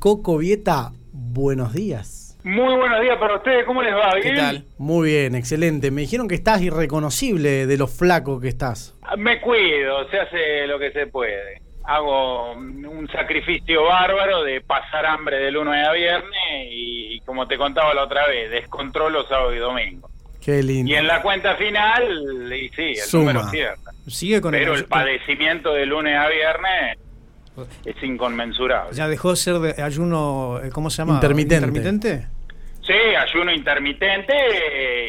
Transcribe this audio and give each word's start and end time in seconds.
Coco 0.00 0.38
Vieta, 0.38 0.92
buenos 1.12 1.74
días. 1.74 2.38
Muy 2.42 2.74
buenos 2.74 3.02
días 3.02 3.18
para 3.18 3.36
ustedes, 3.36 3.66
¿cómo 3.66 3.82
les 3.82 3.92
va? 3.92 4.14
¿Bien? 4.14 4.22
¿Qué 4.22 4.40
tal? 4.40 4.64
Muy 4.78 5.10
bien, 5.10 5.34
excelente. 5.34 5.90
Me 5.90 6.00
dijeron 6.00 6.26
que 6.26 6.36
estás 6.36 6.62
irreconocible 6.62 7.66
de 7.66 7.76
lo 7.76 7.86
flaco 7.86 8.40
que 8.40 8.48
estás. 8.48 8.96
Me 9.18 9.42
cuido, 9.42 10.08
se 10.08 10.20
hace 10.20 10.66
lo 10.66 10.78
que 10.78 10.90
se 10.92 11.06
puede. 11.06 11.60
Hago 11.84 12.52
un 12.52 13.08
sacrificio 13.12 13.84
bárbaro 13.84 14.42
de 14.42 14.62
pasar 14.62 15.04
hambre 15.04 15.36
de 15.36 15.50
lunes 15.50 15.86
a 15.86 15.92
viernes 15.92 16.68
y, 16.70 17.20
como 17.26 17.46
te 17.46 17.58
contaba 17.58 17.92
la 17.92 18.04
otra 18.04 18.26
vez, 18.26 18.50
descontrolo 18.50 19.28
sábado 19.28 19.54
y 19.54 19.58
domingo. 19.58 20.08
Qué 20.42 20.62
lindo. 20.62 20.90
Y 20.90 20.94
en 20.94 21.06
la 21.06 21.20
cuenta 21.20 21.56
final, 21.56 22.50
y 22.50 22.70
sí, 22.70 22.94
el 22.94 23.18
número 23.20 23.46
cierto. 23.50 23.90
Sigue 24.08 24.40
con 24.40 24.52
Pero 24.52 24.72
el, 24.72 24.80
el 24.80 24.86
padecimiento 24.86 25.74
de 25.74 25.84
lunes 25.84 26.16
a 26.16 26.26
viernes 26.30 26.98
es 27.84 28.02
inconmensurable. 28.02 28.94
¿Ya 28.94 29.08
dejó 29.08 29.30
de 29.30 29.36
ser 29.36 29.58
de 29.58 29.82
ayuno, 29.82 30.60
eh, 30.62 30.70
¿cómo 30.70 30.90
se 30.90 30.98
llama? 30.98 31.14
Intermitente. 31.14 31.66
¿Intermitente? 31.66 32.26
Sí, 32.86 33.14
ayuno 33.14 33.52
intermitente 33.52 34.34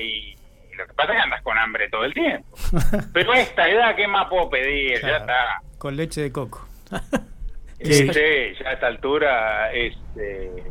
y 0.04 0.36
lo 0.76 0.88
que 0.88 0.94
pasa 0.94 1.14
es 1.14 1.18
que 1.18 1.24
andas 1.24 1.42
con 1.42 1.58
hambre 1.58 1.90
todo 1.90 2.06
el 2.06 2.14
tiempo. 2.14 2.48
Pero 3.14 3.32
a 3.32 3.40
esta 3.40 3.70
edad, 3.70 3.96
¿qué 3.96 4.08
más 4.08 4.28
puedo 4.30 4.50
pedir? 4.50 5.00
Ya 5.02 5.18
está. 5.18 5.62
Con 5.78 5.96
leche 5.96 6.22
de 6.22 6.32
coco. 6.32 6.68
sí, 7.82 8.08
ya 8.60 8.70
a 8.70 8.74
esta 8.74 8.88
altura 8.88 9.72
es 9.74 9.96
eh, 10.18 10.64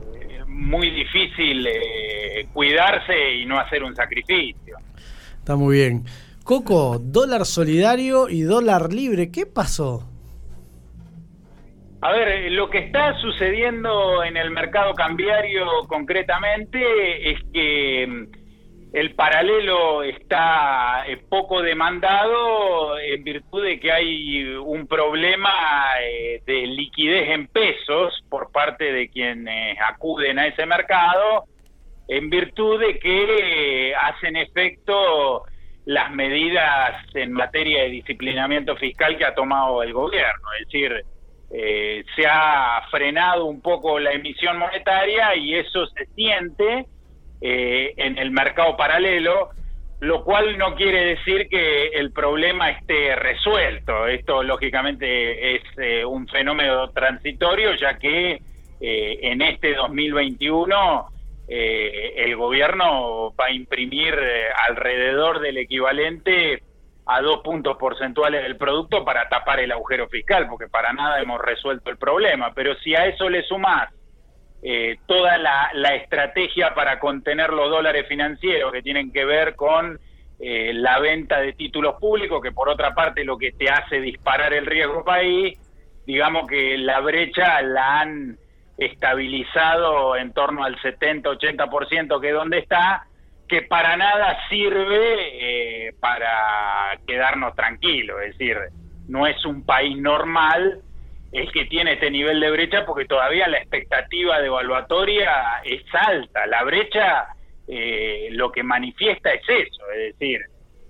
muy 0.47 0.91
difícil 0.91 1.66
eh, 1.66 2.49
cuidarse 2.52 3.35
y 3.35 3.47
no 3.47 3.59
hacer 3.59 3.83
un 3.83 3.95
sacrificio. 3.95 4.77
Está 5.38 5.57
muy 5.57 5.77
bien. 5.77 6.05
Coco, 6.45 6.99
dólar 7.01 7.47
solidario 7.47 8.29
y 8.29 8.43
dólar 8.43 8.93
libre, 8.93 9.30
¿qué 9.30 9.47
pasó? 9.47 10.09
A 12.02 12.12
ver, 12.12 12.28
eh, 12.28 12.50
lo 12.50 12.70
que 12.70 12.78
está 12.78 13.14
sucediendo 13.20 14.24
en 14.24 14.38
el 14.38 14.50
mercado 14.50 14.95
cambiario 14.95 15.66
concretamente 15.86 17.30
es 17.30 17.38
que 17.52 18.06
mm, 18.06 18.95
el 18.95 19.15
paralelo 19.15 20.02
está 20.02 21.04
eh, 21.07 21.18
poco 21.29 21.60
demandado 21.60 22.98
en 22.98 23.23
virtud 23.23 23.65
de 23.65 23.79
que 23.79 23.92
hay 23.92 24.45
un 24.45 24.87
problema 24.87 25.52
eh, 26.02 26.42
de 26.46 26.66
liquidez 26.68 27.29
en 27.29 27.48
pesos 27.48 28.24
por 28.30 28.51
parte 28.51 28.92
de 28.92 29.10
quienes 29.10 29.76
acuden 29.87 30.38
a 30.38 30.46
ese 30.46 30.64
mercado, 30.64 31.45
en 32.09 32.30
virtud 32.30 32.80
de 32.80 32.98
que 32.98 33.95
hacen 33.95 34.37
efecto 34.37 35.45
las 35.85 36.10
medidas 36.12 37.04
en 37.14 37.32
materia 37.32 37.82
de 37.82 37.90
disciplinamiento 37.90 38.74
fiscal 38.76 39.18
que 39.18 39.26
ha 39.26 39.35
tomado 39.35 39.82
el 39.82 39.92
gobierno. 39.92 40.48
Es 40.59 40.66
decir, 40.66 41.04
eh, 41.52 42.04
se 42.15 42.26
ha 42.26 42.80
frenado 42.90 43.46
un 43.46 43.60
poco 43.60 43.98
la 43.98 44.12
emisión 44.12 44.56
monetaria 44.56 45.34
y 45.34 45.57
eso 45.57 45.84
se 45.88 46.07
siente 46.15 46.87
eh, 47.40 47.92
en 47.96 48.18
el 48.18 48.30
mercado 48.30 48.76
paralelo, 48.76 49.51
lo 49.98 50.23
cual 50.23 50.57
no 50.59 50.76
quiere 50.76 51.04
decir 51.16 51.48
que 51.48 51.88
el 51.88 52.12
problema 52.12 52.70
esté 52.70 53.16
resuelto. 53.16 54.07
Esto 54.07 54.45
lógicamente 54.45 55.57
es 55.57 55.62
eh, 55.79 56.04
un 56.04 56.29
fenómeno 56.29 56.88
transitorio, 56.90 57.74
ya 57.74 57.98
que 57.98 58.40
en 58.82 59.42
este 59.42 59.74
2021 59.74 61.09
el 61.46 62.37
gobierno 62.37 63.35
va 63.38 63.46
a 63.46 63.52
imprimir 63.52 64.14
alrededor 64.69 65.41
del 65.41 65.59
equivalente 65.59 66.62
a 67.12 67.21
dos 67.22 67.41
puntos 67.41 67.77
porcentuales 67.77 68.44
del 68.44 68.56
producto 68.56 69.05
para 69.05 69.28
tapar 69.28 69.59
el 69.59 69.72
agujero 69.72 70.09
fiscal, 70.09 70.47
porque 70.49 70.69
para 70.69 70.93
nada 70.93 71.21
hemos 71.21 71.41
resuelto 71.41 71.91
el 71.91 71.97
problema. 71.97 72.53
Pero 72.55 72.77
si 72.77 72.94
a 72.94 73.06
eso 73.06 73.28
le 73.28 73.43
sumás 73.43 73.93
eh, 74.62 74.97
toda 75.06 75.37
la, 75.37 75.72
estrategia 75.97 76.72
para 76.72 77.00
contener 77.00 77.50
los 77.50 77.69
dólares 77.69 78.06
financieros 78.06 78.72
que 78.72 78.83
tienen 78.83 79.11
que 79.11 79.25
ver 79.25 79.56
con 79.56 79.99
eh, 80.38 80.72
la 80.72 81.00
venta 81.00 81.41
de 81.41 81.53
títulos 81.55 81.97
públicos, 81.99 82.41
que 82.41 82.53
por 82.53 82.69
otra 82.69 82.94
parte 82.94 83.25
lo 83.25 83.37
que 83.37 83.50
te 83.50 83.69
hace 83.69 84.00
disparar 84.00 84.53
el 84.53 84.66
riesgo 84.66 85.04
país, 85.04 85.59
digamos 86.06 86.47
que 86.47 86.78
la 86.78 87.00
brecha 87.00 87.60
la 87.62 88.03
han 88.03 88.38
estabilizado 88.78 90.15
en 90.15 90.32
torno 90.32 90.62
al 90.62 90.76
70-80% 90.76 92.20
que 92.20 92.28
es 92.28 92.34
donde 92.34 92.59
está, 92.59 93.09
que 93.50 93.62
para 93.62 93.97
nada 93.97 94.38
sirve 94.49 95.88
eh, 95.88 95.93
para 95.99 96.97
quedarnos 97.05 97.56
tranquilos, 97.56 98.16
es 98.22 98.38
decir, 98.38 98.56
no 99.09 99.27
es 99.27 99.44
un 99.44 99.66
país 99.66 99.99
normal 99.99 100.81
el 101.33 101.50
que 101.50 101.65
tiene 101.65 101.94
este 101.94 102.12
nivel 102.12 102.38
de 102.38 102.49
brecha 102.53 102.87
porque 102.87 103.06
todavía 103.06 103.49
la 103.49 103.59
expectativa 103.59 104.38
de 104.38 104.47
evaluatoria 104.47 105.33
es 105.65 105.83
alta, 105.93 106.47
la 106.47 106.62
brecha 106.62 107.27
eh, 107.66 108.28
lo 108.31 108.53
que 108.53 108.62
manifiesta 108.62 109.33
es 109.33 109.43
eso, 109.49 109.91
es 109.97 110.17
decir, 110.17 110.43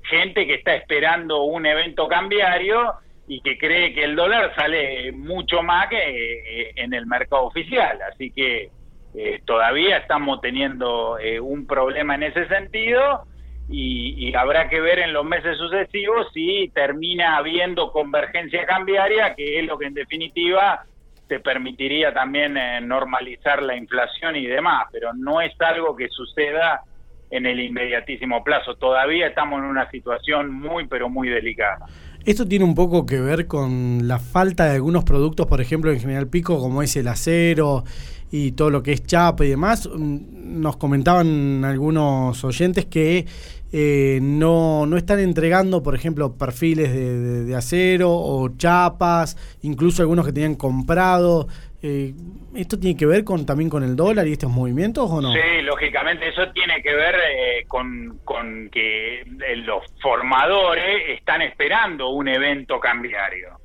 gente 0.03 0.47
que 0.47 0.57
está 0.57 0.75
esperando 0.75 1.45
un 1.45 1.65
evento 1.65 2.09
cambiario 2.09 2.93
y 3.27 3.41
que 3.41 3.57
cree 3.57 3.95
que 3.95 4.05
el 4.05 4.17
dólar 4.17 4.55
sale 4.55 5.13
mucho 5.13 5.63
más 5.63 5.89
que 5.89 5.97
eh, 5.97 6.73
en 6.77 6.93
el 6.93 7.07
mercado 7.07 7.45
oficial, 7.45 7.99
así 8.13 8.31
que 8.31 8.69
eh, 9.15 9.41
todavía 9.45 9.99
estamos 9.99 10.41
teniendo 10.41 11.19
eh, 11.19 11.41
un 11.41 11.67
problema 11.67 12.15
en 12.15 12.25
ese 12.25 12.47
sentido 12.47 13.27
y, 13.69 14.35
habrá 14.35 14.69
que 14.69 14.81
ver 14.81 14.99
en 15.01 15.13
los 15.13 15.25
meses 15.25 15.57
sucesivos 15.57 16.29
si 16.33 16.71
termina 16.75 17.37
habiendo 17.37 17.93
convergencia 17.93 18.65
cambiaria, 18.67 19.35
que 19.35 19.61
es 19.61 19.67
lo 19.67 19.79
que 19.79 19.87
en 19.87 19.95
definitiva 19.95 20.85
te 21.29 21.41
permitiría 21.41 22.13
también 22.13 22.57
eh, 22.57 22.81
normalizar 22.81 23.63
la 23.63 23.77
inflación 23.77 24.37
y 24.37 24.47
demás, 24.47 24.87
pero 24.93 25.13
no 25.15 25.41
es 25.41 25.53
algo 25.61 25.95
que 25.95 26.09
suceda 26.09 26.83
en 27.31 27.47
el 27.47 27.61
inmediatísimo 27.61 28.43
plazo. 28.43 28.75
Todavía 28.77 29.29
estamos 29.29 29.61
en 29.61 29.67
una 29.67 29.91
situación 29.91 30.53
muy, 30.53 30.87
pero 30.87 31.09
muy 31.09 31.29
delicada. 31.29 31.87
Esto 32.25 32.47
tiene 32.47 32.65
un 32.65 32.75
poco 32.75 33.07
que 33.07 33.21
ver 33.21 33.47
con 33.47 34.07
la 34.07 34.19
falta 34.19 34.67
de 34.67 34.75
algunos 34.75 35.05
productos, 35.05 35.47
por 35.47 35.61
ejemplo, 35.61 35.91
en 35.91 36.01
General 36.01 36.29
Pico, 36.29 36.59
como 36.59 36.83
es 36.83 36.95
el 36.97 37.09
acero 37.09 37.85
y 38.31 38.53
todo 38.53 38.71
lo 38.71 38.83
que 38.83 38.93
es 38.93 39.07
chapa 39.07 39.45
y 39.45 39.49
demás. 39.49 39.89
Mm, 39.89 40.61
nos 40.61 40.77
comentaban 40.77 41.65
algunos 41.65 42.45
oyentes 42.45 42.85
que 42.85 43.27
eh, 43.73 44.19
no, 44.21 44.85
no, 44.85 44.97
están 44.97 45.21
entregando, 45.21 45.83
por 45.83 45.95
ejemplo, 45.95 46.37
perfiles 46.37 46.93
de, 46.93 47.55
acero 47.55 48.11
o 48.13 48.49
chapas, 48.57 49.37
incluso 49.63 50.03
algunos 50.03 50.27
que 50.27 50.33
tenían 50.33 50.57
comprado. 50.57 51.47
Eh, 51.83 52.13
¿Esto 52.55 52.79
tiene 52.79 52.97
que 52.97 53.07
ver 53.07 53.25
con 53.25 53.47
también 53.47 53.71
con 53.71 53.83
el 53.83 53.97
dólar 53.97 54.27
y 54.27 54.33
estos 54.33 54.51
movimientos 54.51 55.11
o 55.11 55.21
no? 55.21 55.33
Sí, 55.33 55.63
lógicamente 55.63 56.29
eso 56.29 56.51
tiene 56.53 56.83
que 56.83 56.95
ver 56.95 57.15
eh, 57.15 57.65
con, 57.67 58.21
con 58.25 58.69
que 58.71 59.25
los 59.65 59.85
formadores 60.03 61.19
están 61.19 61.43
esperando 61.43 62.11
un 62.11 62.29
evento 62.29 62.79
cambiario. 62.79 63.61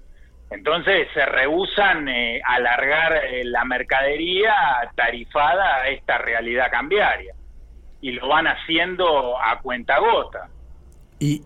Entonces 0.50 1.08
se 1.14 1.26
rehusan 1.26 2.08
eh, 2.08 2.42
alargar 2.46 3.26
eh, 3.26 3.44
la 3.44 3.66
mercadería 3.66 4.53
tarifada 4.96 5.78
a 5.78 5.90
esta 5.90 6.18
realidad 6.18 6.72
cambiaria 6.72 7.34
y 8.02 8.12
lo 8.12 8.28
van 8.28 8.47
haciendo 8.47 9.42
a 9.42 9.59
cuenta 9.62 9.97
gota. 10.00 10.50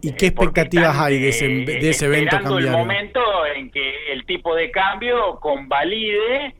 ¿Y, 0.01 0.13
qué 0.13 0.25
eh, 0.25 0.29
expectativas 0.29 0.97
hay 0.97 1.19
de 1.19 1.29
ese, 1.29 1.47
de 1.47 1.90
ese 1.90 2.06
evento 2.06 2.38
cambiario? 2.41 2.72
el 2.72 2.78
momento 2.78 3.22
en 3.56 3.72
que 3.72 4.12
el 4.12 4.25
tipo 4.25 4.56
de 4.56 4.72
cambio 4.72 5.40
convalide 5.40 6.56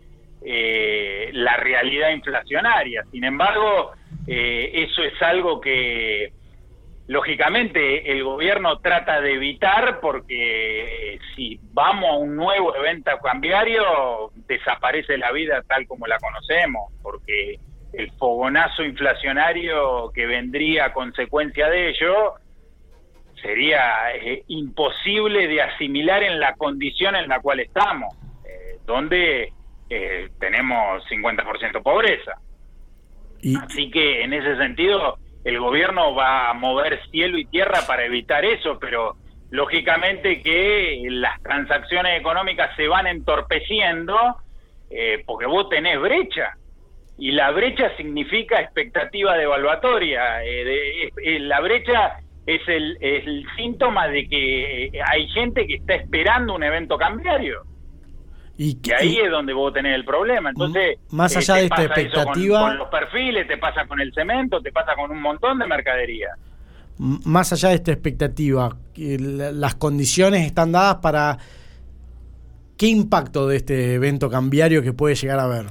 la 1.34 1.58
realidad 1.58 2.12
inflacionaria. 2.12 3.04
Sin 3.12 3.24
embargo, 3.24 3.92
eso 4.26 5.04
es 5.04 5.22
algo 5.22 5.60
que 5.60 6.32
lógicamente 7.10 8.12
el 8.12 8.24
gobierno 8.24 8.78
trata 8.82 9.20
de 9.20 9.34
evitar 9.34 10.00
porque 10.00 11.16
eh, 11.16 11.20
si 11.36 11.60
vamos 11.74 12.08
a 12.08 12.18
un 12.18 12.36
nuevo 12.36 12.76
evento 12.76 13.10
cambiario 13.24 14.32
desaparece 14.48 15.18
la 15.18 15.32
vida 15.32 15.64
tal 15.68 15.88
como 15.88 16.06
la 16.06 16.20
conocemos 16.20 16.94
porque 17.02 17.60
el 17.94 18.12
fogonazo 18.12 18.84
inflacionario 18.84 20.12
que 20.14 20.28
vendría 20.28 20.86
a 20.86 20.94
consecuencia 20.94 21.68
de 21.68 21.90
ello 21.90 22.36
sería 23.42 24.16
eh, 24.16 24.44
imposible 24.48 25.48
de 25.48 25.62
asimilar 25.62 26.24
en 26.24 26.40
la 26.40 26.56
condición 26.56 27.16
en 27.16 27.28
la 27.28 27.40
cual 27.40 27.60
estamos, 27.60 28.16
eh, 28.46 28.78
donde 28.86 29.54
tenemos 30.40 31.04
50% 31.10 31.82
pobreza. 31.82 32.34
Así 33.64 33.90
que 33.90 34.22
en 34.22 34.34
ese 34.34 34.56
sentido 34.58 35.18
el 35.44 35.60
gobierno 35.60 36.14
va 36.14 36.50
a 36.50 36.54
mover 36.54 37.02
cielo 37.10 37.40
y 37.40 37.46
tierra 37.46 37.82
para 37.88 38.06
evitar 38.06 38.46
eso, 38.46 38.78
pero 38.80 39.16
lógicamente 39.50 40.42
que 40.42 41.02
las 41.10 41.42
transacciones 41.42 42.20
económicas 42.20 42.76
se 42.76 42.88
van 42.88 43.08
entorpeciendo 43.08 44.16
eh, 44.90 45.24
porque 45.26 45.46
vos 45.46 45.70
tenés 45.70 46.00
brecha 46.00 46.56
y 47.18 47.32
la 47.32 47.52
brecha 47.52 47.96
significa 47.98 48.62
expectativa 48.62 49.36
devaluatoria. 49.36 50.44
Eh, 50.44 51.12
eh, 51.24 51.40
la 51.40 51.60
brecha 51.60 52.20
es 52.50 52.62
el, 52.68 52.98
el, 53.00 53.46
síntoma 53.56 54.08
de 54.08 54.28
que 54.28 54.92
hay 55.06 55.28
gente 55.30 55.68
que 55.68 55.76
está 55.76 55.94
esperando 55.94 56.56
un 56.56 56.64
evento 56.64 56.98
cambiario. 56.98 57.64
Y, 58.58 58.78
ahí 59.00 59.18
es 59.18 59.30
donde 59.30 59.54
vos 59.54 59.72
tenés 59.72 59.96
el 59.96 60.04
problema. 60.04 60.50
Entonces, 60.50 60.98
más 61.12 61.36
allá 61.38 61.56
de 61.56 61.66
esta 61.66 61.84
expectativa. 61.84 62.60
Con, 62.60 62.78
los 62.78 62.90
perfiles, 62.90 63.48
te 63.48 63.58
pasa 63.58 63.86
con 63.86 64.02
el 64.02 64.12
cemento, 64.14 64.62
te 64.62 64.72
pasa 64.72 64.96
con 64.96 65.12
un 65.12 65.22
montón 65.22 65.60
de 65.60 65.68
mercadería. 65.68 66.30
Más 66.98 67.54
allá 67.54 67.70
de 67.70 67.76
esta 67.76 67.92
expectativa, 67.92 68.76
las 68.96 69.76
condiciones 69.76 70.46
están 70.46 70.72
dadas 70.72 70.96
para. 70.96 71.38
¿Qué 72.78 72.88
impacto 72.88 73.48
de 73.48 73.58
este 73.58 73.94
evento 73.94 74.30
cambiario 74.30 74.82
que 74.82 74.94
puede 74.94 75.16
llegar 75.16 75.40
a 75.40 75.44
haber? 75.44 75.66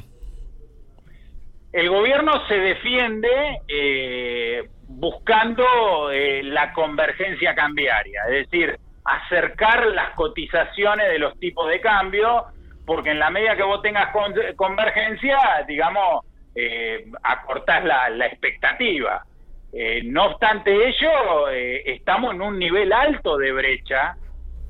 El 1.72 1.90
gobierno 1.90 2.32
se 2.48 2.54
defiende 2.54 3.28
eh, 3.66 4.69
buscando 4.99 6.11
eh, 6.11 6.43
la 6.43 6.73
convergencia 6.73 7.55
cambiaria, 7.55 8.23
es 8.29 8.50
decir, 8.50 8.77
acercar 9.05 9.87
las 9.87 10.11
cotizaciones 10.11 11.09
de 11.09 11.19
los 11.19 11.39
tipos 11.39 11.69
de 11.69 11.81
cambio, 11.81 12.47
porque 12.85 13.11
en 13.11 13.19
la 13.19 13.31
medida 13.31 13.56
que 13.56 13.62
vos 13.62 13.81
tengas 13.81 14.12
convergencia, 14.56 15.39
digamos, 15.67 16.25
eh, 16.55 17.05
acortás 17.23 17.85
la, 17.85 18.27
expectativa. 18.27 19.25
Eh, 19.73 20.03
no 20.05 20.25
obstante 20.27 20.73
ello, 20.73 21.49
eh, 21.50 21.83
estamos 21.87 22.35
en 22.35 22.43
un 22.43 22.59
nivel 22.59 22.93
alto 22.93 23.37
de 23.37 23.53
brecha 23.53 24.17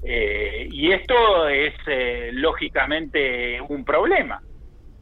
y 0.01 0.93
esto 0.93 1.49
es 1.49 1.75
lógicamente 2.33 3.61
un 3.61 3.85
problema. 3.85 4.41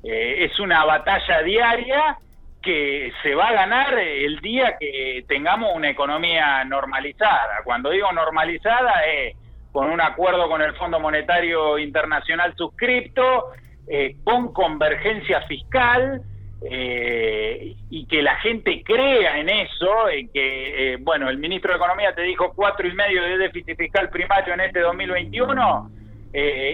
es 0.02 0.58
una 0.58 0.84
batalla 0.84 1.42
diaria 1.42 2.18
que 2.66 3.12
se 3.22 3.32
va 3.36 3.46
a 3.50 3.52
ganar 3.52 3.96
el 3.96 4.40
día 4.40 4.76
que 4.76 5.24
tengamos 5.28 5.70
una 5.72 5.88
economía 5.88 6.64
normalizada. 6.64 7.62
Cuando 7.62 7.90
digo 7.90 8.10
normalizada 8.10 9.04
es 9.06 9.36
con 9.70 9.88
un 9.88 10.00
acuerdo 10.00 10.48
con 10.48 10.60
el 10.62 10.74
Fondo 10.74 10.98
Monetario 10.98 11.78
Internacional 11.78 12.54
suscripto, 12.56 13.52
eh, 13.86 14.16
con 14.24 14.52
convergencia 14.52 15.42
fiscal 15.42 16.22
eh, 16.68 17.76
y 17.88 18.06
que 18.06 18.20
la 18.20 18.34
gente 18.40 18.82
crea 18.82 19.38
en 19.38 19.48
eso, 19.48 20.08
en 20.08 20.28
que, 20.32 20.94
eh, 20.94 20.96
bueno, 20.98 21.30
el 21.30 21.38
ministro 21.38 21.70
de 21.70 21.76
Economía 21.76 22.16
te 22.16 22.22
dijo 22.22 22.52
cuatro 22.52 22.88
y 22.88 22.94
medio 22.94 23.22
de 23.22 23.38
déficit 23.38 23.76
fiscal 23.76 24.10
primario 24.10 24.54
en 24.54 24.60
este 24.60 24.80
2021 24.80 25.90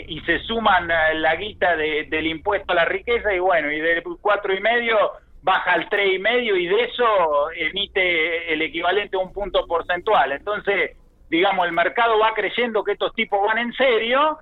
y 0.09 0.21
se 0.23 0.41
suman 0.41 0.89
la 0.89 1.37
guita 1.37 1.77
del 1.77 2.27
impuesto 2.27 2.73
a 2.73 2.77
la 2.77 2.85
riqueza 2.85 3.33
y 3.33 3.39
bueno, 3.39 3.71
y 3.71 3.79
del 3.79 4.03
cuatro 4.21 4.53
y 4.53 4.61
medio 4.61 4.97
baja 5.43 5.73
al 5.73 5.89
tres 5.89 6.15
y 6.15 6.19
medio 6.19 6.57
y 6.57 6.67
de 6.67 6.85
eso 6.85 7.51
emite 7.53 8.53
el 8.53 8.63
equivalente 8.63 9.17
a 9.17 9.21
un 9.21 9.33
punto 9.33 9.67
porcentual. 9.67 10.33
Entonces, 10.33 10.97
digamos, 11.29 11.67
el 11.67 11.73
mercado 11.73 12.19
va 12.19 12.33
creyendo 12.35 12.85
que 12.85 12.93
estos 12.93 13.13
tipos 13.15 13.45
van 13.47 13.59
en 13.59 13.73
serio 13.73 14.39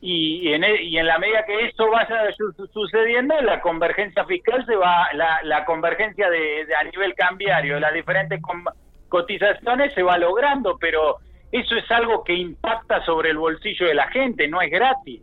y, 0.00 0.52
en, 0.52 0.64
e, 0.64 0.82
y 0.82 0.98
en 0.98 1.06
la 1.06 1.18
medida 1.18 1.44
que 1.44 1.66
eso 1.66 1.88
vaya 1.90 2.28
sucediendo, 2.72 3.40
la 3.42 3.60
convergencia 3.60 4.24
fiscal 4.24 4.64
se 4.66 4.74
va, 4.74 5.08
la, 5.12 5.64
convergencia 5.64 6.28
de, 6.28 6.66
a 6.74 6.84
nivel 6.84 7.14
cambiario, 7.14 7.78
las 7.78 7.92
diferentes 7.92 8.40
cotizaciones 9.08 9.92
se 9.92 10.02
va 10.02 10.18
logrando, 10.18 10.78
pero 10.78 11.18
eso 11.52 11.76
es 11.76 11.88
algo 11.90 12.24
que 12.24 12.34
impacta 12.34 13.04
sobre 13.04 13.30
el 13.30 13.36
bolsillo 13.36 13.86
de 13.86 13.94
la 13.94 14.08
gente, 14.08 14.48
no 14.48 14.62
es 14.62 14.70
gratis 14.70 15.20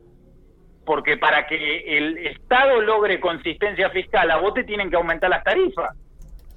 porque 0.89 1.17
para 1.17 1.45
que 1.45 1.97
el 1.99 2.17
Estado 2.17 2.81
logre 2.81 3.19
consistencia 3.19 3.91
fiscal, 3.91 4.31
a 4.31 4.37
vos 4.37 4.55
te 4.55 4.63
tienen 4.63 4.89
que 4.89 4.95
aumentar 4.95 5.29
las 5.29 5.43
tarifas. 5.43 5.95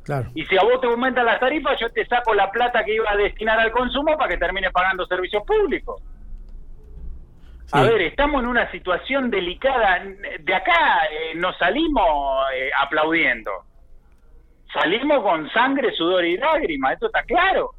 Claro. 0.04 0.30
Y 0.34 0.46
si 0.46 0.56
a 0.56 0.62
vos 0.62 0.80
te 0.80 0.86
aumentan 0.86 1.26
las 1.26 1.38
tarifas, 1.38 1.78
yo 1.78 1.90
te 1.90 2.06
saco 2.06 2.32
la 2.32 2.50
plata 2.50 2.82
que 2.82 2.94
iba 2.94 3.10
a 3.10 3.16
destinar 3.16 3.60
al 3.60 3.70
consumo 3.70 4.16
para 4.16 4.30
que 4.30 4.38
termine 4.38 4.70
pagando 4.70 5.04
servicios 5.04 5.42
públicos. 5.46 6.00
A 7.72 7.82
ver, 7.82 8.00
estamos 8.00 8.42
en 8.42 8.48
una 8.48 8.70
situación 8.70 9.30
delicada. 9.30 10.02
De 10.40 10.54
acá 10.54 11.02
eh, 11.10 11.34
nos 11.34 11.54
salimos 11.58 12.46
eh, 12.54 12.70
aplaudiendo. 12.80 13.50
Salimos 14.72 15.22
con 15.22 15.50
sangre, 15.50 15.92
sudor 15.92 16.24
y 16.24 16.38
lágrimas, 16.38 16.94
esto 16.94 17.08
está 17.08 17.22
claro. 17.24 17.72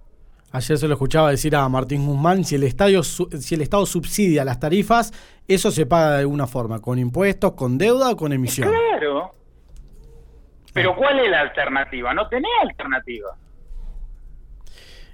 Ayer 0.53 0.77
se 0.77 0.87
lo 0.87 0.93
escuchaba 0.93 1.31
decir 1.31 1.55
a 1.55 1.67
Martín 1.67 2.05
Guzmán, 2.05 2.43
si 2.43 2.53
el, 2.53 2.61
estadio, 2.61 3.01
si 3.01 3.55
el 3.55 3.61
Estado 3.61 3.87
subsidia 3.87 4.45
las 4.45 4.59
tarifas, 4.59 5.11
eso 5.47 5.71
se 5.71 5.87
paga 5.87 6.11
de 6.11 6.19
alguna 6.19 6.45
forma, 6.45 6.79
con 6.79 6.99
impuestos, 6.99 7.53
con 7.53 7.79
deuda 7.79 8.11
o 8.11 8.15
con 8.15 8.31
emisión. 8.33 8.69
Claro. 8.69 9.31
Pero 10.71 10.91
ah. 10.91 10.95
¿cuál 10.95 11.19
es 11.21 11.31
la 11.31 11.41
alternativa? 11.41 12.13
No 12.13 12.27
tenés 12.27 12.51
alternativa. 12.61 13.35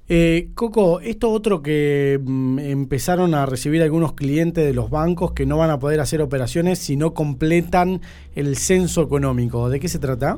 Eh, 0.09 0.49
Coco, 0.55 0.99
esto 0.99 1.31
otro 1.31 1.61
que 1.61 2.19
mm, 2.21 2.59
empezaron 2.59 3.33
a 3.33 3.45
recibir 3.45 3.81
algunos 3.81 4.15
clientes 4.15 4.65
de 4.65 4.73
los 4.73 4.89
bancos 4.89 5.31
que 5.31 5.45
no 5.45 5.57
van 5.57 5.69
a 5.69 5.79
poder 5.79 6.01
hacer 6.01 6.21
operaciones 6.21 6.79
si 6.79 6.97
no 6.97 7.13
completan 7.13 8.01
el 8.35 8.57
censo 8.57 9.03
económico. 9.03 9.69
¿De 9.69 9.79
qué 9.79 9.87
se 9.87 9.99
trata? 9.99 10.37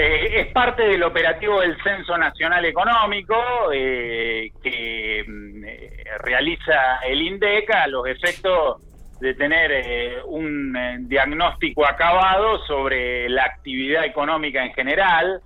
Eh, 0.00 0.42
es 0.42 0.52
parte 0.52 0.84
del 0.84 1.02
operativo 1.02 1.60
del 1.60 1.76
Censo 1.82 2.16
Nacional 2.16 2.64
Económico 2.64 3.34
eh, 3.74 4.52
que 4.62 5.24
mm, 5.26 5.64
eh, 5.64 6.04
realiza 6.20 6.98
el 6.98 7.20
INDECA 7.20 7.82
a 7.82 7.88
los 7.88 8.06
efectos 8.06 8.80
de 9.20 9.34
tener 9.34 10.22
un 10.26 11.08
diagnóstico 11.08 11.84
acabado 11.84 12.64
sobre 12.66 13.28
la 13.28 13.46
actividad 13.46 14.04
económica 14.04 14.64
en 14.64 14.72
general. 14.72 15.42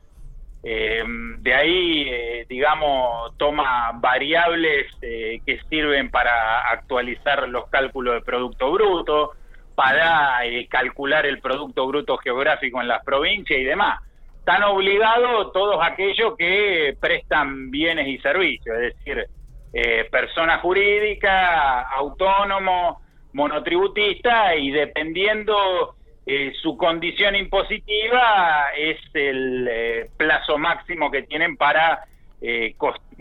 de 0.63 1.55
ahí, 1.55 2.45
digamos, 2.51 3.35
toma 3.39 3.93
variables 3.95 4.95
que 5.01 5.61
sirven 5.71 6.11
para 6.11 6.69
actualizar 6.69 7.49
los 7.49 7.71
cálculos 7.71 8.17
de 8.17 8.21
Producto 8.21 8.71
Bruto, 8.71 9.33
para 9.75 10.41
calcular 10.69 11.25
el 11.25 11.41
Producto 11.41 11.87
Bruto 11.87 12.19
geográfico 12.19 12.83
en 12.83 12.89
las 12.89 13.03
provincias 13.03 13.59
y 13.59 13.65
demás 13.65 14.03
están 14.43 14.65
obligados 14.65 15.53
todos 15.53 15.79
aquellos 15.81 16.37
que 16.37 16.97
prestan 16.99 17.71
bienes 17.71 18.09
y 18.09 18.19
servicios, 18.19 18.77
es 18.77 18.97
decir, 18.97 19.25
eh, 19.73 20.09
persona 20.11 20.59
jurídica, 20.59 21.83
autónomo, 21.83 23.01
monotributista 23.35 24.57
y 24.57 24.73
dependiendo 24.73 25.95
eh, 26.27 26.53
su 26.61 26.77
condición 26.77 27.37
impositiva 27.37 28.73
es 28.77 28.99
el 29.15 29.69
eh, 29.71 30.11
plazo 30.17 30.59
máximo 30.59 31.09
que 31.09 31.23
tienen 31.23 31.57
para 31.57 32.05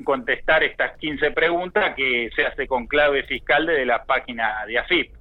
contestar 0.03 0.63
estas 0.63 0.97
15 0.97 1.29
preguntas 1.29 1.93
que 1.95 2.31
se 2.35 2.43
hace 2.43 2.65
con 2.65 2.87
clave 2.87 3.21
fiscal 3.21 3.67
desde 3.67 3.85
la 3.85 4.03
página 4.03 4.65
de 4.65 4.79
AFIP. 4.79 5.13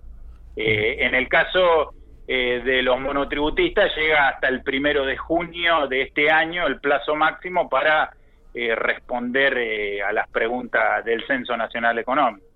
en 0.56 1.14
el 1.14 1.28
caso 1.28 1.92
eh, 2.32 2.62
de 2.64 2.80
los 2.80 3.00
monotributistas 3.00 3.90
llega 3.96 4.28
hasta 4.28 4.46
el 4.46 4.62
primero 4.62 5.04
de 5.04 5.16
junio 5.16 5.88
de 5.88 6.02
este 6.02 6.30
año 6.30 6.64
el 6.64 6.78
plazo 6.78 7.16
máximo 7.16 7.68
para 7.68 8.12
eh, 8.54 8.72
responder 8.76 9.58
eh, 9.58 10.00
a 10.00 10.12
las 10.12 10.28
preguntas 10.28 11.04
del 11.04 11.26
Censo 11.26 11.56
Nacional 11.56 11.98
Económico. 11.98 12.46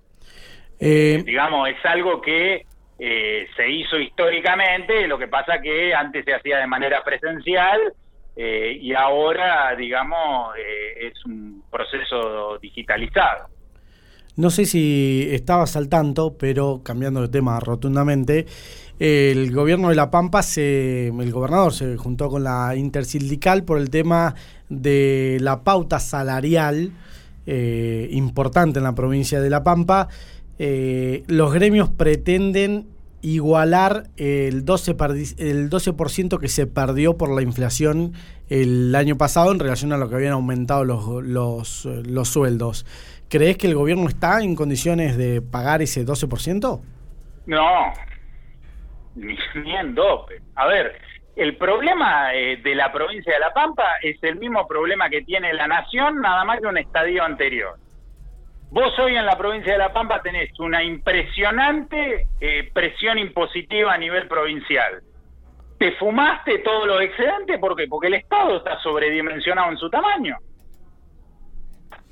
digamos, 0.78 1.70
es 1.70 1.84
algo 1.86 2.20
que 2.20 2.66
se 2.96 3.68
hizo 3.68 3.98
históricamente, 3.98 5.08
lo 5.08 5.18
que 5.18 5.26
pasa 5.26 5.60
que 5.60 5.92
antes 5.92 6.24
se 6.24 6.34
hacía 6.34 6.58
de 6.58 6.68
manera 6.68 7.02
presencial 7.02 7.80
y 8.36 8.94
ahora, 8.94 9.74
digamos, 9.74 10.54
es 10.56 11.24
un 11.24 11.64
proceso 11.68 12.58
digitalizado. 12.58 13.48
No 14.36 14.50
sé 14.50 14.66
si 14.66 15.28
estabas 15.30 15.76
al 15.76 15.88
tanto, 15.88 16.36
pero 16.38 16.80
cambiando 16.82 17.20
de 17.22 17.28
tema 17.28 17.60
rotundamente, 17.60 18.46
el 18.98 19.52
gobierno 19.52 19.88
de 19.88 19.94
La 19.94 20.10
Pampa, 20.10 20.42
se, 20.42 21.08
el 21.08 21.32
gobernador 21.32 21.72
se 21.72 21.96
juntó 21.96 22.28
con 22.30 22.44
la 22.44 22.74
intersindical 22.76 23.64
por 23.64 23.78
el 23.78 23.90
tema 23.90 24.34
de 24.68 25.38
la 25.40 25.62
pauta 25.62 26.00
salarial 26.00 26.92
eh, 27.46 28.08
importante 28.12 28.78
en 28.78 28.84
la 28.84 28.94
provincia 28.94 29.40
de 29.40 29.50
La 29.50 29.62
Pampa. 29.62 30.08
Eh, 30.58 31.24
los 31.26 31.52
gremios 31.52 31.90
pretenden 31.90 32.86
igualar 33.22 34.10
el 34.16 34.64
12%, 34.64 35.34
el 35.38 35.68
12 35.70 35.94
que 36.40 36.48
se 36.48 36.66
perdió 36.66 37.16
por 37.16 37.30
la 37.30 37.42
inflación 37.42 38.12
el 38.48 38.94
año 38.94 39.16
pasado 39.16 39.50
en 39.50 39.58
relación 39.58 39.92
a 39.92 39.96
lo 39.96 40.08
que 40.08 40.16
habían 40.16 40.32
aumentado 40.32 40.84
los, 40.84 41.24
los, 41.24 41.84
los 41.84 42.28
sueldos. 42.28 42.84
¿Crees 43.34 43.58
que 43.58 43.66
el 43.66 43.74
gobierno 43.74 44.06
está 44.06 44.40
en 44.42 44.54
condiciones 44.54 45.16
de 45.16 45.42
pagar 45.42 45.82
ese 45.82 46.06
12%? 46.06 46.80
No, 47.46 47.92
ni, 49.16 49.36
en 49.74 49.92
dope. 49.92 50.40
A 50.54 50.68
ver, 50.68 51.00
el 51.34 51.56
problema 51.56 52.32
eh, 52.32 52.58
de 52.58 52.76
la 52.76 52.92
provincia 52.92 53.32
de 53.32 53.40
La 53.40 53.52
Pampa 53.52 53.96
es 54.02 54.22
el 54.22 54.36
mismo 54.36 54.68
problema 54.68 55.10
que 55.10 55.22
tiene 55.22 55.52
la 55.52 55.66
nación, 55.66 56.20
nada 56.20 56.44
más 56.44 56.60
que 56.60 56.68
un 56.68 56.78
estadio 56.78 57.24
anterior. 57.24 57.74
Vos 58.70 58.96
hoy 59.00 59.16
en 59.16 59.26
la 59.26 59.36
provincia 59.36 59.72
de 59.72 59.78
La 59.80 59.92
Pampa 59.92 60.22
tenés 60.22 60.56
una 60.60 60.84
impresionante 60.84 62.28
eh, 62.40 62.70
presión 62.72 63.18
impositiva 63.18 63.94
a 63.94 63.98
nivel 63.98 64.28
provincial. 64.28 65.02
Te 65.76 65.90
fumaste 65.96 66.60
todos 66.60 66.86
los 66.86 67.00
excedentes, 67.00 67.58
¿por 67.58 67.74
qué? 67.74 67.88
Porque 67.88 68.06
el 68.06 68.14
Estado 68.14 68.58
está 68.58 68.78
sobredimensionado 68.78 69.72
en 69.72 69.78
su 69.78 69.90
tamaño. 69.90 70.38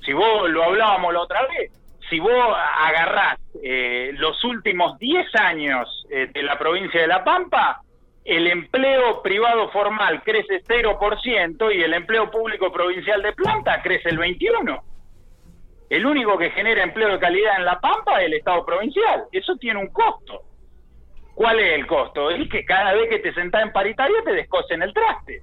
Si 0.04 0.12
vos 0.12 0.50
lo 0.50 0.64
hablábamos 0.64 1.12
la 1.12 1.20
otra 1.20 1.46
vez, 1.46 1.70
si 2.08 2.18
vos 2.20 2.30
agarrás 2.30 3.38
eh, 3.62 4.10
los 4.14 4.42
últimos 4.44 4.98
10 4.98 5.34
años 5.36 6.06
eh, 6.10 6.28
de 6.32 6.42
la 6.42 6.58
provincia 6.58 7.00
de 7.00 7.06
La 7.06 7.24
Pampa, 7.24 7.80
el 8.24 8.46
empleo 8.46 9.22
privado 9.22 9.70
formal 9.70 10.22
crece 10.22 10.62
0% 10.62 11.74
y 11.74 11.82
el 11.82 11.94
empleo 11.94 12.30
público 12.30 12.70
provincial 12.70 13.22
de 13.22 13.32
planta 13.32 13.82
crece 13.82 14.10
el 14.10 14.18
21%. 14.18 14.80
El 15.90 16.06
único 16.06 16.38
que 16.38 16.50
genera 16.50 16.82
empleo 16.82 17.10
de 17.10 17.18
calidad 17.18 17.56
en 17.58 17.64
La 17.64 17.78
Pampa 17.78 18.20
es 18.20 18.26
el 18.26 18.34
Estado 18.34 18.64
provincial. 18.64 19.24
Eso 19.30 19.56
tiene 19.56 19.80
un 19.80 19.88
costo. 19.88 20.42
¿Cuál 21.34 21.60
es 21.60 21.74
el 21.74 21.86
costo? 21.86 22.30
Es 22.30 22.48
que 22.48 22.64
cada 22.64 22.94
vez 22.94 23.08
que 23.08 23.18
te 23.18 23.34
sentás 23.34 23.62
en 23.62 23.72
paritaria 23.72 24.22
te 24.24 24.32
descosen 24.32 24.82
el 24.82 24.94
traste. 24.94 25.42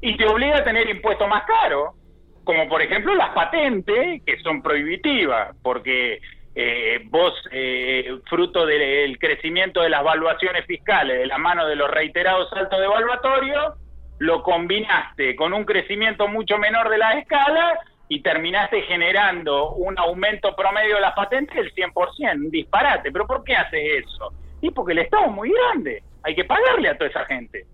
Y 0.00 0.16
te 0.16 0.26
obliga 0.26 0.58
a 0.58 0.64
tener 0.64 0.88
impuestos 0.88 1.28
más 1.28 1.44
caros, 1.44 1.94
como 2.44 2.68
por 2.68 2.82
ejemplo 2.82 3.14
las 3.14 3.30
patentes, 3.30 4.22
que 4.24 4.38
son 4.40 4.62
prohibitivas, 4.62 5.54
porque 5.62 6.20
eh, 6.54 7.02
vos, 7.04 7.32
eh, 7.52 8.18
fruto 8.28 8.66
del 8.66 9.18
crecimiento 9.18 9.82
de 9.82 9.90
las 9.90 10.02
valuaciones 10.02 10.66
fiscales 10.66 11.18
de 11.18 11.26
la 11.26 11.38
mano 11.38 11.66
de 11.66 11.76
los 11.76 11.90
reiterados 11.90 12.50
saltos 12.50 12.78
de 12.78 12.86
evaluatorio, 12.86 13.74
lo 14.18 14.42
combinaste 14.42 15.36
con 15.36 15.52
un 15.52 15.64
crecimiento 15.64 16.28
mucho 16.28 16.58
menor 16.58 16.90
de 16.90 16.98
la 16.98 17.12
escala 17.12 17.78
y 18.08 18.20
terminaste 18.20 18.82
generando 18.82 19.70
un 19.70 19.98
aumento 19.98 20.54
promedio 20.56 20.96
de 20.96 21.00
las 21.00 21.14
patentes 21.14 21.54
del 21.54 21.72
100%, 21.72 22.34
un 22.34 22.50
disparate. 22.50 23.12
¿Pero 23.12 23.26
por 23.26 23.44
qué 23.44 23.54
haces 23.54 24.04
eso? 24.04 24.32
Y 24.60 24.70
porque 24.72 24.92
el 24.92 24.98
Estado 24.98 25.26
es 25.26 25.32
muy 25.32 25.50
grande, 25.50 26.02
hay 26.24 26.34
que 26.34 26.44
pagarle 26.44 26.88
a 26.88 26.98
toda 26.98 27.08
esa 27.08 27.24
gente. 27.26 27.64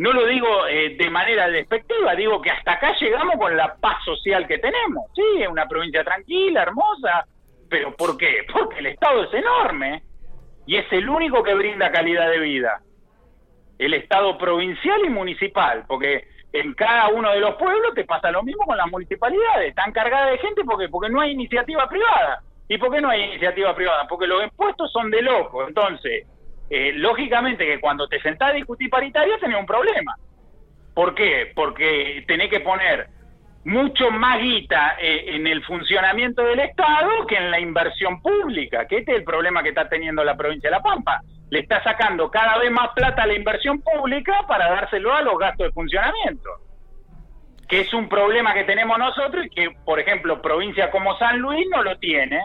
No 0.00 0.14
lo 0.14 0.24
digo 0.24 0.66
eh, 0.66 0.96
de 0.98 1.10
manera 1.10 1.46
despectiva, 1.50 2.14
digo 2.14 2.40
que 2.40 2.50
hasta 2.50 2.72
acá 2.72 2.96
llegamos 2.98 3.34
con 3.36 3.54
la 3.54 3.74
paz 3.74 4.02
social 4.02 4.46
que 4.48 4.56
tenemos. 4.56 5.10
Sí, 5.14 5.42
es 5.42 5.46
una 5.46 5.68
provincia 5.68 6.02
tranquila, 6.02 6.62
hermosa, 6.62 7.26
pero 7.68 7.94
¿por 7.94 8.16
qué? 8.16 8.46
Porque 8.50 8.78
el 8.78 8.86
Estado 8.86 9.24
es 9.24 9.34
enorme 9.34 10.02
y 10.64 10.76
es 10.76 10.90
el 10.90 11.06
único 11.06 11.42
que 11.42 11.52
brinda 11.52 11.92
calidad 11.92 12.30
de 12.30 12.38
vida. 12.38 12.80
El 13.78 13.92
Estado 13.92 14.38
provincial 14.38 15.04
y 15.04 15.10
municipal, 15.10 15.84
porque 15.86 16.28
en 16.54 16.72
cada 16.72 17.08
uno 17.08 17.30
de 17.32 17.40
los 17.40 17.56
pueblos 17.56 17.92
te 17.94 18.04
pasa 18.04 18.30
lo 18.30 18.42
mismo 18.42 18.64
con 18.64 18.78
las 18.78 18.90
municipalidades, 18.90 19.68
están 19.68 19.92
cargadas 19.92 20.30
de 20.30 20.38
gente 20.38 20.62
porque 20.64 20.88
porque 20.88 21.10
no 21.10 21.20
hay 21.20 21.32
iniciativa 21.32 21.86
privada. 21.90 22.42
¿Y 22.68 22.78
por 22.78 22.90
qué 22.90 23.02
no 23.02 23.10
hay 23.10 23.24
iniciativa 23.24 23.74
privada? 23.74 24.06
Porque 24.08 24.26
los 24.26 24.42
impuestos 24.44 24.90
son 24.92 25.10
de 25.10 25.20
loco. 25.20 25.68
Entonces, 25.68 26.26
eh, 26.70 26.92
lógicamente 26.94 27.66
que 27.66 27.80
cuando 27.80 28.08
te 28.08 28.20
sentás 28.20 28.50
a 28.50 28.54
discutir 28.54 28.88
paritaria 28.88 29.36
tenés 29.38 29.58
un 29.58 29.66
problema. 29.66 30.14
¿Por 30.94 31.14
qué? 31.14 31.52
Porque 31.54 32.24
tenés 32.26 32.48
que 32.48 32.60
poner 32.60 33.08
mucho 33.64 34.10
más 34.10 34.40
guita 34.40 34.96
eh, 35.00 35.34
en 35.34 35.46
el 35.46 35.62
funcionamiento 35.64 36.42
del 36.44 36.60
Estado 36.60 37.26
que 37.26 37.36
en 37.36 37.50
la 37.50 37.60
inversión 37.60 38.22
pública, 38.22 38.86
que 38.86 38.98
este 38.98 39.12
es 39.12 39.18
el 39.18 39.24
problema 39.24 39.62
que 39.62 39.70
está 39.70 39.88
teniendo 39.88 40.24
la 40.24 40.36
provincia 40.36 40.70
de 40.70 40.76
La 40.76 40.82
Pampa 40.82 41.20
le 41.50 41.58
está 41.58 41.82
sacando 41.82 42.30
cada 42.30 42.58
vez 42.58 42.70
más 42.70 42.90
plata 42.94 43.24
a 43.24 43.26
la 43.26 43.34
inversión 43.34 43.82
pública 43.82 44.44
para 44.46 44.70
dárselo 44.70 45.12
a 45.12 45.22
los 45.22 45.36
gastos 45.38 45.66
de 45.66 45.72
funcionamiento. 45.72 46.48
Que 47.68 47.80
es 47.80 47.92
un 47.92 48.08
problema 48.08 48.54
que 48.54 48.64
tenemos 48.64 48.98
nosotros 48.98 49.46
y 49.46 49.50
que, 49.50 49.70
por 49.84 49.98
ejemplo, 49.98 50.40
provincia 50.40 50.90
como 50.90 51.18
San 51.18 51.38
Luis 51.38 51.66
no 51.70 51.82
lo 51.82 51.98
tiene. 51.98 52.40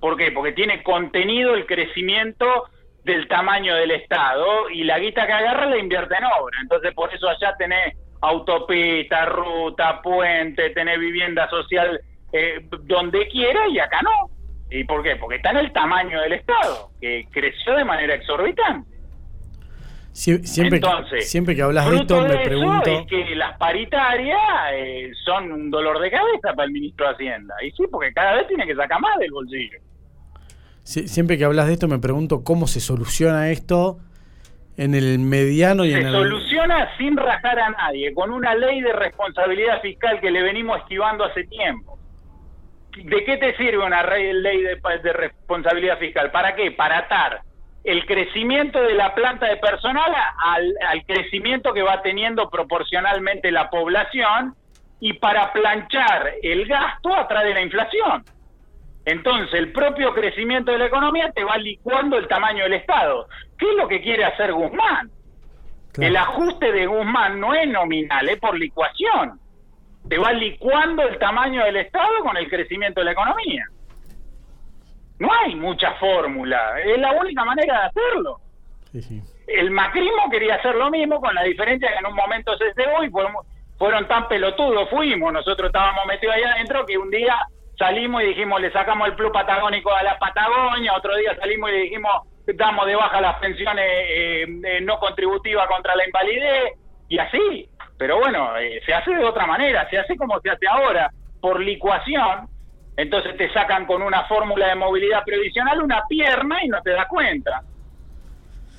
¿Por 0.00 0.16
qué? 0.16 0.32
Porque 0.32 0.52
tiene 0.52 0.82
contenido 0.82 1.54
el 1.54 1.66
crecimiento 1.66 2.64
del 3.04 3.28
tamaño 3.28 3.74
del 3.76 3.92
Estado 3.92 4.68
y 4.70 4.84
la 4.84 4.98
guita 4.98 5.26
que 5.26 5.32
agarra 5.32 5.66
la 5.66 5.78
invierte 5.78 6.14
en 6.16 6.24
obra. 6.24 6.58
Entonces, 6.62 6.92
por 6.94 7.12
eso 7.12 7.28
allá 7.28 7.54
tenés 7.58 7.96
autopista, 8.20 9.26
ruta, 9.26 10.00
puente, 10.02 10.70
tenés 10.70 10.98
vivienda 10.98 11.48
social 11.48 12.00
eh, 12.32 12.66
donde 12.82 13.28
quiera 13.28 13.68
y 13.68 13.78
acá 13.78 14.00
no. 14.02 14.30
¿Y 14.70 14.84
por 14.84 15.02
qué? 15.02 15.16
Porque 15.16 15.36
está 15.36 15.50
en 15.50 15.58
el 15.58 15.72
tamaño 15.72 16.20
del 16.20 16.34
Estado, 16.34 16.90
que 17.00 17.26
creció 17.30 17.74
de 17.74 17.84
manera 17.84 18.14
exorbitante. 18.14 18.88
siempre, 20.12 20.76
Entonces, 20.76 21.28
siempre 21.28 21.56
que 21.56 21.62
hablas 21.62 21.90
de 21.90 21.96
esto, 21.96 22.22
me 22.22 22.36
pregunto. 22.36 22.90
Es 22.90 23.06
que 23.06 23.34
las 23.34 23.56
paritarias 23.58 24.38
eh, 24.74 25.10
son 25.24 25.50
un 25.50 25.70
dolor 25.70 25.98
de 25.98 26.10
cabeza 26.10 26.54
para 26.54 26.64
el 26.64 26.72
ministro 26.72 27.08
de 27.08 27.14
Hacienda. 27.14 27.54
Y 27.62 27.72
sí, 27.72 27.84
porque 27.90 28.12
cada 28.12 28.34
vez 28.34 28.46
tiene 28.46 28.64
que 28.66 28.76
sacar 28.76 29.00
más 29.00 29.18
del 29.18 29.32
bolsillo. 29.32 29.78
Siempre 30.90 31.38
que 31.38 31.44
hablas 31.44 31.68
de 31.68 31.74
esto, 31.74 31.88
me 31.88 31.98
pregunto 31.98 32.42
cómo 32.42 32.66
se 32.66 32.80
soluciona 32.80 33.50
esto 33.50 33.98
en 34.76 34.94
el 34.94 35.18
mediano 35.18 35.84
y 35.84 35.92
en 35.92 35.98
el. 35.98 36.04
Se 36.04 36.10
soluciona 36.10 36.96
sin 36.96 37.16
rajar 37.16 37.58
a 37.60 37.70
nadie, 37.70 38.12
con 38.12 38.30
una 38.30 38.54
ley 38.54 38.80
de 38.80 38.92
responsabilidad 38.92 39.80
fiscal 39.82 40.20
que 40.20 40.30
le 40.30 40.42
venimos 40.42 40.78
esquivando 40.78 41.24
hace 41.24 41.44
tiempo. 41.44 41.98
¿De 42.96 43.24
qué 43.24 43.36
te 43.36 43.56
sirve 43.56 43.78
una 43.78 44.02
ley 44.02 44.62
de, 44.62 45.12
responsabilidad 45.12 45.98
fiscal? 45.98 46.32
¿Para 46.32 46.56
qué? 46.56 46.72
Para 46.72 46.98
atar 46.98 47.42
el 47.84 48.04
crecimiento 48.04 48.82
de 48.82 48.94
la 48.94 49.14
planta 49.14 49.46
de 49.46 49.56
personal 49.58 50.12
al, 50.44 50.74
al, 50.88 51.04
crecimiento 51.06 51.72
que 51.72 51.82
va 51.82 52.02
teniendo 52.02 52.50
proporcionalmente 52.50 53.52
la 53.52 53.70
población 53.70 54.54
y 54.98 55.14
para 55.14 55.52
planchar 55.52 56.32
el 56.42 56.66
gasto 56.66 57.14
atrás 57.14 57.44
de 57.44 57.54
la 57.54 57.62
inflación. 57.62 58.24
Entonces, 59.04 59.52
el 59.54 59.72
propio 59.72 60.12
crecimiento 60.12 60.72
de 60.72 60.78
la 60.78 60.86
economía 60.86 61.30
te 61.32 61.44
va 61.44 61.56
licuando 61.56 62.18
el 62.18 62.28
tamaño 62.28 62.64
del 62.64 62.74
Estado. 62.74 63.28
¿Qué 63.58 63.70
es 63.70 63.76
lo 63.76 63.88
que 63.88 64.02
quiere 64.02 64.24
hacer 64.24 64.52
Guzmán? 64.52 65.10
El 65.98 66.16
ajuste 66.16 66.70
de 66.70 66.86
Guzmán 66.86 67.40
no 67.40 67.54
es 67.54 67.68
nominal, 67.68 68.28
es 68.28 68.38
por 68.38 68.58
licuación 68.58 69.40
te 70.08 70.18
va 70.18 70.32
licuando 70.32 71.02
el 71.02 71.18
tamaño 71.18 71.64
del 71.64 71.76
Estado 71.76 72.20
con 72.22 72.36
el 72.36 72.48
crecimiento 72.48 73.00
de 73.00 73.06
la 73.06 73.12
economía. 73.12 73.66
No 75.18 75.28
hay 75.32 75.54
mucha 75.54 75.92
fórmula, 75.94 76.80
es 76.80 76.98
la 76.98 77.12
única 77.12 77.44
manera 77.44 77.80
de 77.80 77.86
hacerlo. 77.86 78.40
El 79.46 79.70
macrismo 79.70 80.30
quería 80.30 80.54
hacer 80.54 80.74
lo 80.74 80.90
mismo, 80.90 81.20
con 81.20 81.34
la 81.34 81.42
diferencia 81.42 81.88
que 81.92 81.98
en 81.98 82.06
un 82.06 82.14
momento 82.14 82.56
se 82.56 82.72
cegó 82.74 83.04
y 83.04 83.10
fueron, 83.10 83.34
fueron 83.76 84.08
tan 84.08 84.26
pelotudos, 84.28 84.88
fuimos, 84.88 85.32
nosotros 85.32 85.66
estábamos 85.66 86.06
metidos 86.06 86.34
ahí 86.34 86.42
adentro 86.42 86.86
que 86.86 86.96
un 86.96 87.10
día 87.10 87.36
salimos 87.80 88.22
y 88.22 88.26
dijimos 88.26 88.60
le 88.60 88.70
sacamos 88.70 89.08
el 89.08 89.16
plus 89.16 89.32
patagónico 89.32 89.92
a 89.92 90.02
la 90.02 90.18
Patagonia, 90.18 90.94
otro 90.94 91.16
día 91.16 91.34
salimos 91.36 91.70
y 91.70 91.72
le 91.72 91.78
dijimos 91.80 92.12
damos 92.54 92.86
de 92.86 92.94
baja 92.94 93.20
las 93.20 93.38
pensiones 93.38 93.84
eh, 93.86 94.46
eh, 94.64 94.80
no 94.82 94.98
contributivas 94.98 95.66
contra 95.68 95.94
la 95.94 96.04
invalidez, 96.04 96.74
y 97.10 97.18
así. 97.18 97.68
Pero 97.98 98.18
bueno, 98.18 98.56
eh, 98.56 98.80
se 98.86 98.94
hace 98.94 99.10
de 99.10 99.24
otra 99.24 99.44
manera, 99.44 99.86
se 99.90 99.98
hace 99.98 100.16
como 100.16 100.40
se 100.40 100.48
hace 100.48 100.66
ahora, 100.66 101.10
por 101.40 101.60
licuación. 101.60 102.48
Entonces 102.96 103.36
te 103.36 103.52
sacan 103.52 103.84
con 103.84 104.00
una 104.00 104.24
fórmula 104.24 104.68
de 104.68 104.74
movilidad 104.74 105.24
previsional 105.24 105.82
una 105.82 106.04
pierna 106.08 106.64
y 106.64 106.68
no 106.68 106.80
te 106.80 106.90
das 106.90 107.06
cuenta. 107.08 107.62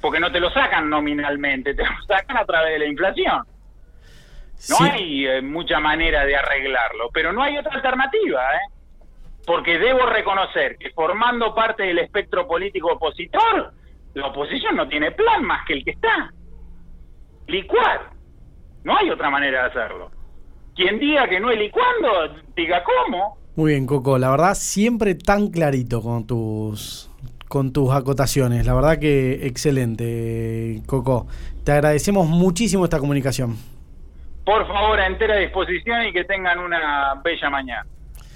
Porque 0.02 0.20
no 0.20 0.32
te 0.32 0.40
lo 0.40 0.50
sacan 0.52 0.90
nominalmente, 0.90 1.76
te 1.76 1.84
lo 1.84 2.02
sacan 2.08 2.38
a 2.38 2.46
través 2.46 2.74
de 2.74 2.80
la 2.80 2.86
inflación. 2.86 3.44
No 4.70 4.78
hay 4.80 5.28
eh, 5.28 5.42
mucha 5.42 5.80
manera 5.80 6.26
de 6.26 6.36
arreglarlo, 6.36 7.10
pero 7.14 7.34
no 7.34 7.44
hay 7.44 7.58
otra 7.58 7.74
alternativa, 7.74 8.56
¿eh? 8.56 8.81
Porque 9.46 9.80
debo 9.80 10.06
reconocer 10.06 10.78
que 10.78 10.92
formando 10.92 11.54
parte 11.56 11.84
del 11.84 12.00
espectro 12.00 12.48
político 12.48 12.94
opositor, 12.94 13.74
la 14.14 14.28
oposición 14.28 14.76
no 14.76 14.88
tiene 14.88 15.12
plan 15.12 15.44
más 15.44 15.66
que 15.66 15.74
el 15.74 15.84
que 15.84 15.92
está. 15.92 16.32
Licuar. 17.48 18.12
No 18.84 18.98
hay 18.98 19.10
otra 19.10 19.30
manera 19.30 19.64
de 19.64 19.70
hacerlo. 19.70 20.12
Quien 20.76 21.00
diga 21.00 21.28
que 21.28 21.40
no 21.40 21.52
es 21.52 21.60
licuando, 21.60 22.36
diga 22.56 22.84
cómo. 22.84 23.38
Muy 23.56 23.72
bien, 23.72 23.86
Coco. 23.86 24.18
La 24.18 24.32
verdad, 24.32 24.54
siempre 24.54 25.16
tan 25.16 25.50
clarito 25.50 26.02
con 26.02 26.26
tus 26.26 27.10
con 27.48 27.74
tus 27.74 27.92
acotaciones. 27.92 28.66
La 28.66 28.74
verdad 28.74 28.98
que 28.98 29.46
excelente, 29.46 30.82
Coco. 30.86 31.28
Te 31.66 31.74
agradecemos 31.74 32.26
muchísimo 32.28 32.86
esta 32.86 32.98
comunicación. 32.98 33.58
Por 34.46 34.66
favor, 34.68 35.00
a 35.00 35.06
entera 35.06 35.36
disposición 35.36 36.08
y 36.08 36.14
que 36.14 36.24
tengan 36.24 36.60
una 36.60 37.16
bella 37.22 37.50
mañana. 37.50 37.86